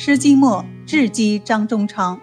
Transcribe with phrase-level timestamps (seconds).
[0.00, 2.20] 施金墨智击张宗昌。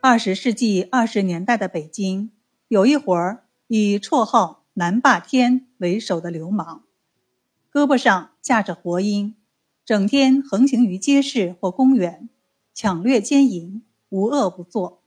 [0.00, 2.30] 二十世纪二十年代的北京，
[2.68, 6.84] 有一伙儿以绰号“南霸天”为首的流氓，
[7.72, 9.34] 胳膊上架着活鹰，
[9.84, 12.28] 整天横行于街市或公园，
[12.72, 15.02] 抢掠奸淫，无恶不作。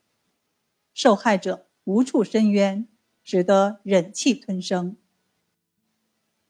[0.94, 2.86] 受害者无处申冤，
[3.24, 4.98] 只得忍气吞声。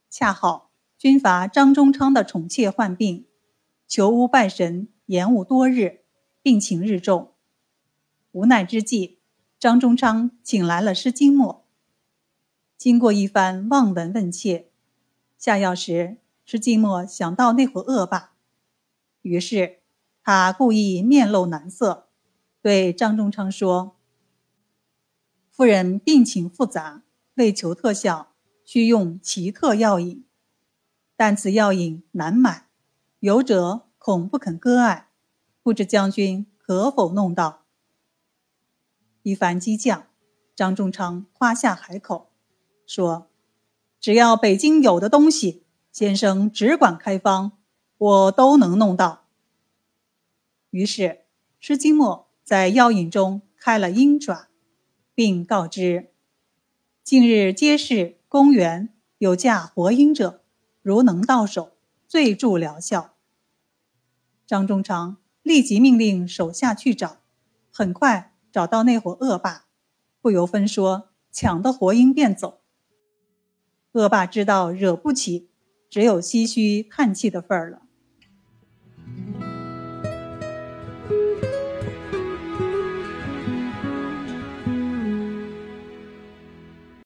[0.10, 3.28] 恰好军阀张宗昌的宠妾患病。
[3.90, 6.02] 求巫拜神，延误多日，
[6.44, 7.34] 病情日重。
[8.34, 9.18] 无奈之际，
[9.58, 11.66] 张中昌请来了施金墨。
[12.78, 14.70] 经过一番望闻问切，
[15.40, 18.36] 下药时，施金墨想到那伙恶霸，
[19.24, 19.80] 于是
[20.22, 22.10] 他故意面露难色，
[22.62, 23.98] 对张中昌说
[25.50, 27.02] ：“夫人病情复杂，
[27.34, 30.24] 为求特效，需用奇特药引，
[31.16, 32.68] 但此药引难买。”
[33.20, 35.10] 有者恐不肯割爱，
[35.62, 37.66] 不知将军可否弄到？
[39.24, 40.08] 一番激将，
[40.56, 42.30] 张仲昌夸下海口，
[42.88, 43.28] 说
[44.00, 47.52] ：“只要北京有的东西，先生只管开方，
[47.98, 49.26] 我都能弄到。”
[50.72, 51.26] 于是
[51.60, 54.48] 施金墨在药引中开了鹰爪，
[55.14, 56.14] 并告知
[57.04, 60.42] ：“近日街市、公园有架活鹰者，
[60.82, 61.74] 如能到手。”
[62.10, 63.14] 最助疗效。
[64.48, 67.18] 张忠昌立即命令手下去找，
[67.72, 69.68] 很快找到那伙恶霸，
[70.20, 72.62] 不由分说抢的活鹰便走。
[73.92, 75.52] 恶霸知道惹不起，
[75.88, 77.84] 只有唏嘘叹气的份儿了。